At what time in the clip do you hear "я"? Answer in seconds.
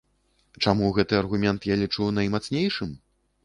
1.73-1.79